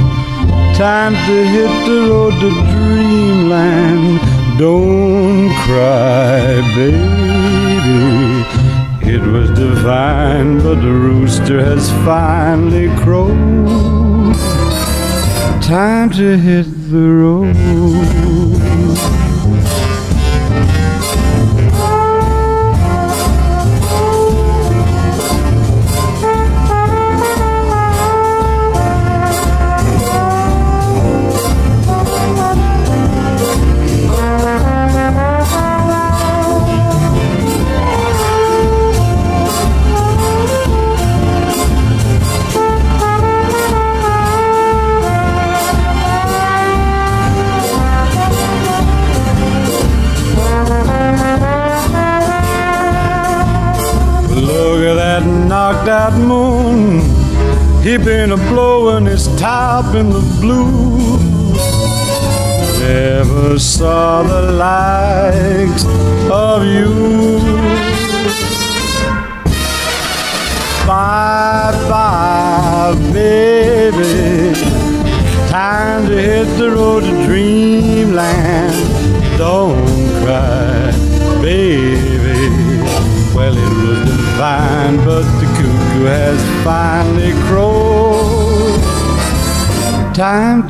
Time 0.76 1.14
to 1.14 1.43
hit 1.54 1.86
the 1.86 1.99
road 2.10 2.34
to 2.41 2.49
dreamland. 2.72 4.33
Don't 4.58 5.49
cry, 5.66 6.62
baby. 6.76 7.74
It 9.12 9.22
was 9.22 9.49
divine, 9.49 10.60
but 10.60 10.76
the 10.76 10.91
rooster 10.91 11.64
has 11.66 11.89
finally 12.06 12.88
crowed. 13.04 14.36
Time 15.64 16.12
to 16.12 16.38
hit 16.38 16.68
the 16.91 16.99
road. 16.99 18.23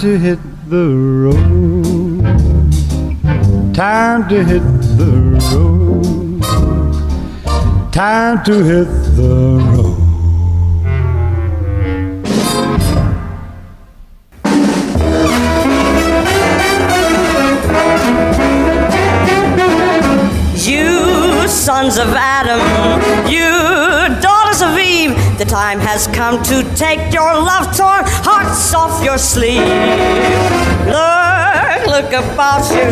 To 0.04 0.20
hit 0.20 0.40
the 0.68 0.86
road. 1.24 2.24
Time 3.74 4.28
to 4.28 4.44
hit 4.44 4.62
the 5.00 5.12
road. 5.54 6.44
Time 7.94 8.44
to 8.44 8.64
hit 8.66 8.90
the 9.16 9.62
road. 9.72 10.00
You 20.58 21.48
sons 21.48 21.98
of 21.98 22.10
Adam, 22.10 22.60
you 23.32 24.20
daughters 24.22 24.62
of 24.62 24.78
Eve, 24.78 25.16
the 25.38 25.46
time 25.46 25.80
has 25.80 26.08
come 26.08 26.44
to 26.44 26.64
take 26.76 27.14
your 27.14 27.33
your 29.04 29.18
sleeve. 29.18 29.62
Look, 30.88 31.80
look 31.88 32.12
about 32.14 32.64
you. 32.72 32.92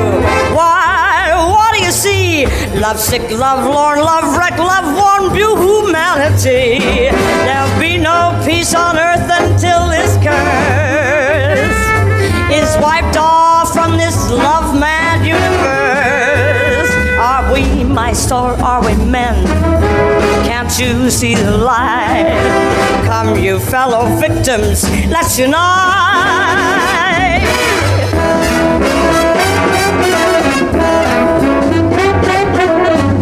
Why, 0.55 1.31
what 1.49 1.73
do 1.75 1.83
you 1.83 1.91
see? 1.91 2.45
Love 2.79 2.99
sick, 2.99 3.29
love 3.31 3.63
lorn, 3.65 3.99
love 3.99 4.37
wreck, 4.37 4.57
love 4.57 4.95
worn, 4.95 5.33
humanity. 5.35 6.79
There'll 7.45 7.79
be 7.79 7.97
no 7.97 8.39
peace 8.45 8.73
on 8.75 8.97
earth 8.97 9.29
until 9.29 9.87
this 9.87 10.17
curse 10.17 11.81
is 12.51 12.75
wiped 12.81 13.17
off 13.17 13.73
from 13.73 13.97
this 13.97 14.29
love 14.29 14.77
mad 14.77 14.90
Mice 17.93 18.31
or 18.31 18.51
are 18.63 18.81
we 18.81 18.95
men? 18.95 19.45
Can't 20.45 20.79
you 20.79 21.09
see 21.09 21.35
the 21.35 21.57
light? 21.57 22.31
Come, 23.05 23.37
you 23.37 23.59
fellow 23.59 24.05
victims, 24.15 24.83
let's 25.09 25.37
unite. 25.37 25.59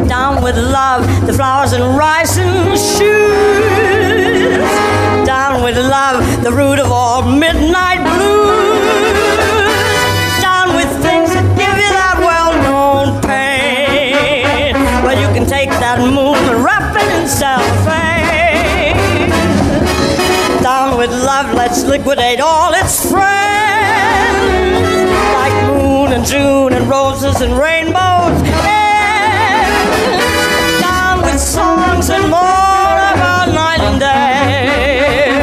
Down 0.08 0.44
with 0.44 0.56
love, 0.56 1.02
the 1.26 1.34
flowers 1.34 1.74
and 1.74 1.98
rice 1.98 2.38
and 2.38 2.78
shoes. 2.78 4.50
Down 5.26 5.64
with 5.64 5.78
love, 5.78 6.44
the 6.44 6.52
root 6.52 6.78
of 6.78 6.92
all 6.92 7.24
midnight 7.24 8.04
blues. 8.04 8.39
Roses 27.30 27.42
and 27.42 27.58
rainbows. 27.58 28.42
And 28.66 28.82
down 30.82 31.22
with 31.22 31.40
songs 31.40 32.10
and 32.10 32.24
more 32.24 32.98
about 33.14 33.48
night 33.54 33.80
and 33.82 34.00
day. 34.00 35.42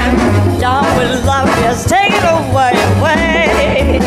Down 0.61 0.84
with 0.99 1.24
love, 1.24 1.49
yes, 1.61 1.84
take 1.89 2.12
it 2.12 2.24
away, 2.24 2.72
away. 2.99 4.01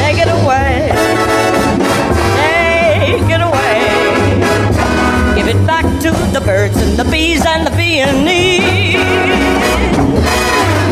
Take 0.00 0.18
it 0.18 0.28
away. 0.28 0.92
Take 2.38 3.30
it 3.30 3.40
away. 3.40 3.80
Give 5.36 5.48
it 5.48 5.66
back 5.66 5.84
to 6.02 6.10
the 6.32 6.40
birds 6.44 6.76
and 6.76 6.96
the 6.96 7.04
bees 7.10 7.44
and 7.46 7.66
the 7.66 7.70
peonies. 7.72 8.94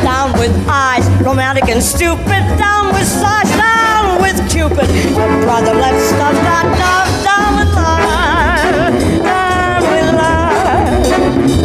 Down 0.02 0.32
with 0.38 0.52
eyes, 0.68 1.08
romantic 1.22 1.68
and 1.68 1.82
stupid. 1.82 2.42
Down 2.58 2.92
with 2.94 3.06
sighs, 3.06 3.50
down 3.56 4.20
with 4.22 4.38
Cupid. 4.50 4.97
Brother, 5.44 5.74
let's 5.74 6.04
stop 6.10 6.34
that 6.46 6.66
dove 6.78 7.12
down 7.28 7.52
with 7.58 7.72
love. 7.78 8.94
Down 9.24 9.80
with 9.90 10.10
love. 10.20 11.02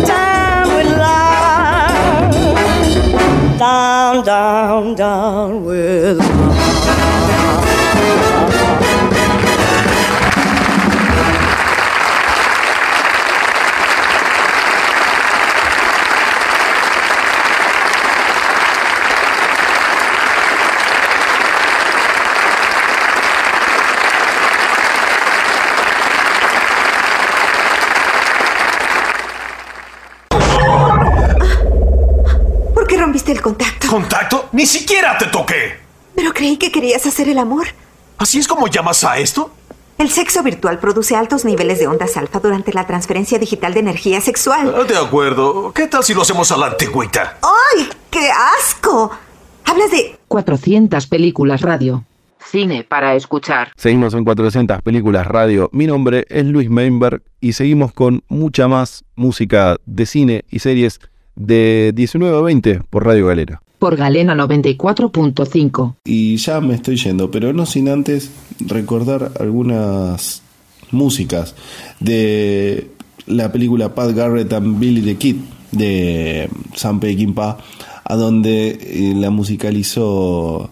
Down 0.07 0.65
with 0.75 0.89
love. 1.03 2.33
Down, 3.59 4.15
down, 4.23 4.95
down 4.95 5.63
with 5.65 6.22
contacto? 33.93 34.49
¡Ni 34.53 34.65
siquiera 34.65 35.15
te 35.19 35.27
toqué! 35.27 35.77
Pero 36.15 36.33
creí 36.33 36.57
que 36.57 36.71
querías 36.71 37.05
hacer 37.05 37.29
el 37.29 37.37
amor. 37.37 37.67
¿Así 38.17 38.39
es 38.39 38.47
como 38.47 38.67
llamas 38.67 39.03
a 39.03 39.19
esto? 39.19 39.51
El 39.99 40.09
sexo 40.09 40.41
virtual 40.41 40.79
produce 40.79 41.15
altos 41.15 41.45
niveles 41.45 41.77
de 41.77 41.85
ondas 41.85 42.17
alfa 42.17 42.39
durante 42.39 42.73
la 42.73 42.87
transferencia 42.87 43.37
digital 43.37 43.75
de 43.75 43.81
energía 43.81 44.19
sexual. 44.19 44.73
Ah, 44.75 44.83
De 44.83 44.97
acuerdo. 44.97 45.71
¿Qué 45.73 45.85
tal 45.85 46.03
si 46.03 46.15
lo 46.15 46.23
hacemos 46.23 46.51
a 46.51 46.57
la 46.57 46.67
antigüita? 46.67 47.37
¡Ay, 47.43 47.87
qué 48.09 48.31
asco! 48.31 49.11
Hablas 49.65 49.91
de... 49.91 50.17
400 50.27 51.05
películas 51.05 51.61
radio. 51.61 52.03
Cine 52.43 52.83
para 52.83 53.13
escuchar. 53.13 53.73
Seguimos 53.77 54.15
en 54.15 54.25
400 54.25 54.81
películas 54.81 55.27
radio. 55.27 55.69
Mi 55.71 55.85
nombre 55.85 56.25
es 56.29 56.45
Luis 56.45 56.67
Meinberg 56.67 57.21
y 57.39 57.53
seguimos 57.53 57.93
con 57.93 58.23
mucha 58.27 58.67
más 58.67 59.05
música 59.15 59.77
de 59.85 60.07
cine 60.07 60.45
y 60.49 60.59
series 60.59 60.99
de 61.35 61.91
19 61.95 62.37
a 62.37 62.41
20 62.41 62.81
por 62.89 63.05
Radio 63.05 63.27
Galera. 63.27 63.61
Por 63.79 63.97
Galena 63.97 64.33
94.5. 64.35 65.95
Y 66.05 66.37
ya 66.37 66.61
me 66.61 66.75
estoy 66.75 66.95
yendo, 66.95 67.31
pero 67.31 67.51
no 67.53 67.65
sin 67.65 67.89
antes 67.89 68.31
recordar 68.59 69.31
algunas 69.39 70.41
músicas 70.91 71.55
de 71.99 72.87
la 73.25 73.51
película 73.51 73.93
Pat 73.93 74.11
Garrett 74.15 74.53
and 74.53 74.79
Billy 74.79 75.01
the 75.01 75.15
Kid 75.15 75.35
de 75.71 76.49
Sam 76.75 76.99
Peckinpah, 76.99 77.57
a 78.05 78.15
donde 78.15 78.69
eh, 78.69 79.13
la 79.15 79.29
musicalizó 79.29 80.69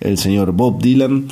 el 0.00 0.18
señor 0.18 0.52
Bob 0.52 0.82
Dylan. 0.82 1.28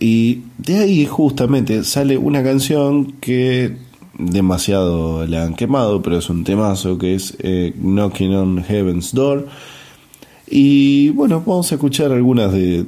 Y 0.00 0.42
de 0.58 0.78
ahí 0.78 1.06
justamente 1.06 1.84
sale 1.84 2.18
una 2.18 2.42
canción 2.42 3.12
que 3.20 3.76
demasiado 4.18 5.26
la 5.26 5.44
han 5.44 5.54
quemado, 5.54 6.02
pero 6.02 6.18
es 6.18 6.28
un 6.30 6.44
temazo 6.44 6.98
que 6.98 7.14
es 7.14 7.36
eh, 7.40 7.74
Knocking 7.80 8.34
on 8.34 8.64
Heaven's 8.64 9.12
Door. 9.12 9.46
Y 10.48 11.08
bueno, 11.10 11.42
vamos 11.44 11.72
a 11.72 11.76
escuchar 11.76 12.12
algunas 12.12 12.52
de, 12.52 12.84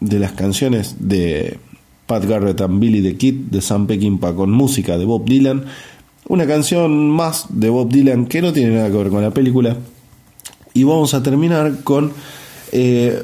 de, 0.00 0.18
las 0.18 0.32
canciones 0.32 0.96
de 0.98 1.58
Pat 2.06 2.24
Garrett 2.24 2.60
and 2.60 2.80
Billy 2.80 3.02
the 3.02 3.16
Kid 3.16 3.34
de 3.50 3.60
Sam 3.60 3.86
Peckinpah 3.86 4.34
con 4.34 4.50
música 4.50 4.98
de 4.98 5.04
Bob 5.04 5.24
Dylan. 5.24 5.64
Una 6.28 6.46
canción 6.46 7.10
más 7.10 7.46
de 7.50 7.68
Bob 7.68 7.90
Dylan 7.90 8.26
que 8.26 8.40
no 8.40 8.52
tiene 8.52 8.76
nada 8.76 8.90
que 8.90 8.96
ver 8.96 9.10
con 9.10 9.22
la 9.22 9.30
película. 9.30 9.76
Y 10.74 10.84
vamos 10.84 11.12
a 11.12 11.22
terminar 11.22 11.82
con 11.84 12.12
eh, 12.72 13.22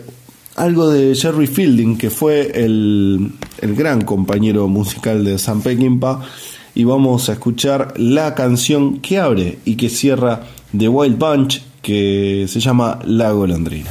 algo 0.57 0.91
de 0.91 1.15
Jerry 1.15 1.47
Fielding, 1.47 1.97
que 1.97 2.11
fue 2.11 2.51
el, 2.55 3.33
el 3.63 3.75
gran 3.75 4.03
compañero 4.03 4.69
musical 4.69 5.25
de 5.25 5.39
Sam 5.39 5.63
Peckinpah. 5.63 6.21
Y 6.79 6.85
vamos 6.85 7.29
a 7.29 7.33
escuchar 7.33 7.93
la 7.97 8.37
canción 8.37 9.01
que 9.01 9.19
abre 9.19 9.59
y 9.65 9.75
que 9.75 9.89
cierra 9.89 10.43
The 10.79 10.89
Wild 10.89 11.19
Bunch, 11.19 11.61
que 11.83 12.47
se 12.49 12.61
llama 12.61 13.01
La 13.05 13.33
Golondrina. 13.33 13.91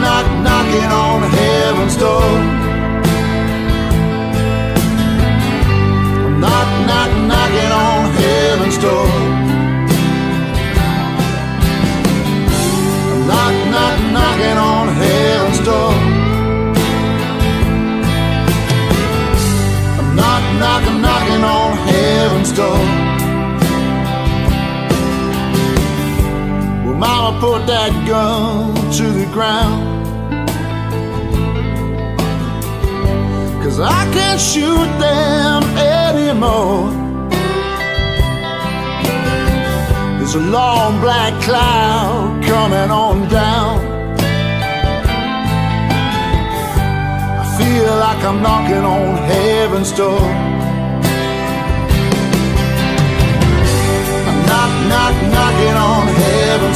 knock, 0.00 0.26
knocking 0.42 0.90
on 1.04 1.22
heaven's 1.22 1.96
door. 1.96 2.30
Knock, 6.42 6.68
knock, 6.88 7.10
knocking 7.30 7.72
on 7.86 7.98
heaven's 8.20 8.78
door. 8.78 9.06
Knock, 13.28 13.54
knock, 13.72 13.96
knocking 14.16 14.58
on 14.72 14.88
heaven's 15.02 15.60
door. 15.68 15.92
Knock, 20.16 20.44
knock, 20.62 20.84
knocking 21.04 21.44
on 21.44 21.76
heaven's 21.88 22.52
door. 22.52 23.10
Mama 27.00 27.40
put 27.40 27.66
that 27.66 27.92
gun 28.06 28.74
to 28.92 29.04
the 29.04 29.24
ground. 29.32 29.89
Cause 33.62 33.78
I 33.78 34.10
can't 34.14 34.40
shoot 34.40 34.90
them 34.98 35.62
anymore. 35.76 36.90
There's 40.18 40.34
a 40.34 40.40
long 40.40 41.00
black 41.00 41.42
cloud 41.42 42.42
coming 42.44 42.90
on 42.90 43.28
down. 43.28 43.80
I 47.42 47.44
feel 47.58 47.96
like 47.96 48.24
I'm 48.24 48.40
knocking 48.40 48.84
on 48.96 49.16
heaven's 49.28 49.90
door. 49.92 50.22
I'm 54.28 54.38
knock, 54.46 54.72
knock, 54.92 55.14
knocking 55.34 55.76
on 55.90 56.06
heaven's 56.06 56.69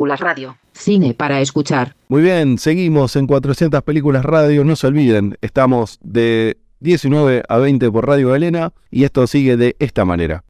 películas 0.00 0.20
radio. 0.20 0.56
Cine 0.72 1.12
para 1.12 1.42
escuchar. 1.42 1.94
Muy 2.08 2.22
bien, 2.22 2.56
seguimos 2.56 3.16
en 3.16 3.26
400 3.26 3.82
películas 3.82 4.24
radio. 4.24 4.64
No 4.64 4.74
se 4.74 4.86
olviden, 4.86 5.36
estamos 5.42 5.98
de 6.02 6.56
19 6.78 7.42
a 7.46 7.58
20 7.58 7.90
por 7.90 8.06
Radio 8.06 8.30
Galena 8.30 8.72
y 8.90 9.04
esto 9.04 9.26
sigue 9.26 9.58
de 9.58 9.76
esta 9.78 10.06
manera. 10.06 10.42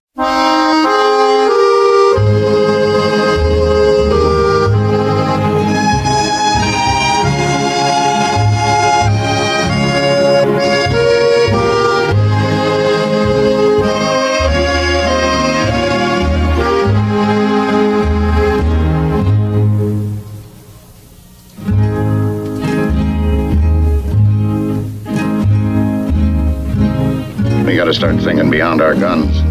Gotta 27.90 27.98
start 27.98 28.22
thinking 28.22 28.50
beyond 28.52 28.80
our 28.80 28.94
guns. 28.94 29.42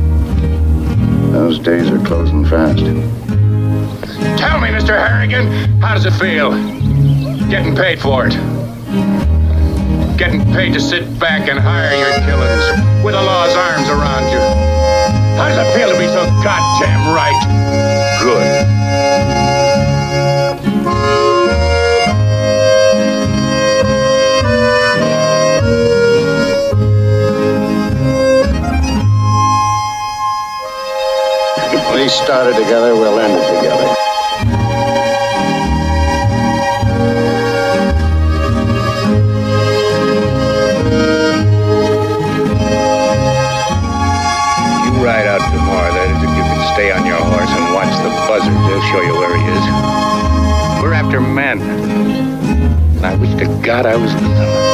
Those 1.33 1.59
days 1.59 1.89
are 1.89 1.99
closing 2.05 2.45
fast. 2.45 2.79
Tell 2.79 4.61
me, 4.61 4.69
Mr. 4.69 4.95
Harrigan, 4.95 5.45
how 5.81 5.93
does 5.93 6.05
it 6.05 6.13
feel? 6.13 6.51
Getting 7.49 7.75
paid 7.75 7.99
for 7.99 8.27
it. 8.27 8.33
Getting 10.17 10.45
paid 10.53 10.73
to 10.75 10.79
sit 10.79 11.19
back 11.19 11.49
and 11.49 11.59
hire 11.59 11.91
your 11.91 12.13
killings 12.23 13.03
with 13.03 13.13
the 13.13 13.21
law's 13.21 13.53
arms 13.57 13.89
around 13.89 14.31
you. 14.31 14.39
How 15.35 15.49
does 15.49 15.57
it 15.57 15.77
feel 15.77 15.91
to 15.91 15.99
be 15.99 16.07
so 16.07 16.23
goddamn 16.41 17.13
right? 17.13 17.35
Good. 18.23 19.58
Started 32.23 32.55
together, 32.55 32.95
we'll 32.95 33.19
end 33.19 33.33
it 33.33 33.47
together. 33.55 33.87
You 44.83 45.05
ride 45.05 45.27
out 45.27 45.39
tomorrow, 45.51 45.93
that 45.93 46.07
is, 46.11 46.17
if 46.17 46.31
you 46.35 46.43
can 46.43 46.73
stay 46.73 46.91
on 46.91 47.05
your 47.05 47.17
horse 47.17 47.49
and 47.49 47.73
watch 47.73 47.93
the 48.03 48.09
buzzards. 48.27 48.55
They'll 48.67 48.81
show 48.91 49.01
you 49.01 49.13
where 49.17 49.35
he 49.35 49.43
is. 49.57 50.83
We're 50.83 50.93
after 50.93 51.21
men. 51.21 51.61
And 51.61 53.05
I 53.05 53.15
wish 53.15 53.33
to 53.35 53.45
God 53.65 53.85
I 53.85 53.95
was 53.95 54.13
with 54.13 54.23
them. 54.23 54.68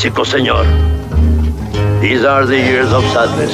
Señor. 0.00 0.64
These 2.00 2.24
are 2.24 2.46
the 2.46 2.56
years 2.56 2.90
of 2.90 3.04
sadness. 3.12 3.52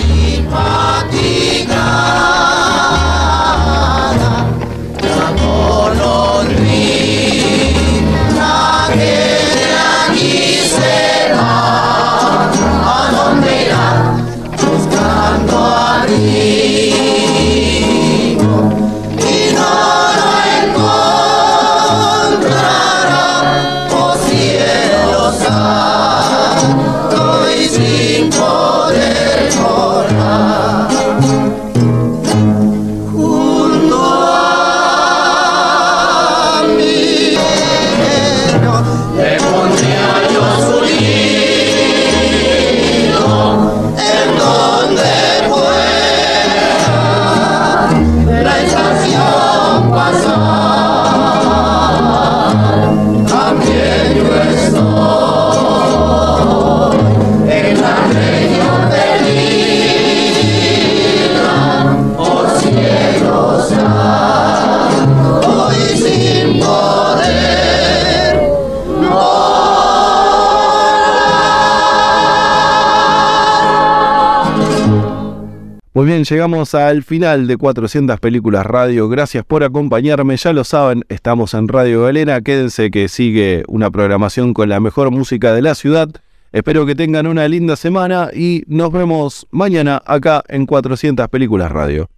Llegamos 76.25 76.75
al 76.75 77.03
final 77.03 77.47
de 77.47 77.57
400 77.57 78.19
películas 78.21 78.65
radio. 78.67 79.09
Gracias 79.09 79.45
por 79.45 79.65
acompañarme. 79.65 80.37
Ya 80.37 80.53
lo 80.53 80.65
saben, 80.65 81.05
estamos 81.09 81.55
en 81.55 81.69
Radio 81.69 82.03
Galena. 82.03 82.41
Quédense 82.41 82.91
que 82.91 83.09
sigue 83.09 83.65
una 83.69 83.91
programación 83.91 84.55
con 84.55 84.69
la 84.69 84.81
mejor 84.81 85.11
música 85.11 85.53
de 85.53 85.63
la 85.63 85.75
ciudad. 85.75 86.09
Espero 86.53 86.87
que 86.87 86.95
tengan 86.95 87.27
una 87.27 87.49
linda 87.49 87.77
semana 87.77 88.31
y 88.33 88.65
nos 88.67 88.93
vemos 88.93 89.47
mañana 89.51 90.03
acá 90.07 90.43
en 90.49 90.67
400 90.67 91.29
películas 91.29 91.71
radio. 91.71 92.09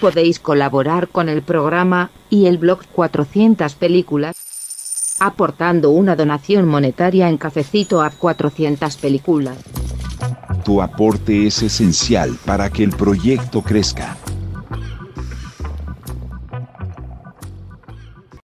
Podéis 0.00 0.40
colaborar 0.40 1.08
con 1.08 1.28
el 1.28 1.42
programa 1.42 2.10
y 2.30 2.46
el 2.46 2.58
blog 2.58 2.80
400 2.92 3.74
películas 3.74 4.36
aportando 5.18 5.90
una 5.90 6.16
donación 6.16 6.66
monetaria 6.66 7.28
en 7.28 7.38
cafecito 7.38 8.02
a 8.02 8.10
400 8.10 8.96
películas. 8.96 9.56
Tu 10.66 10.82
aporte 10.82 11.46
es 11.46 11.62
esencial 11.62 12.36
para 12.44 12.70
que 12.70 12.82
el 12.82 12.90
proyecto 12.90 13.62
crezca. 13.62 14.16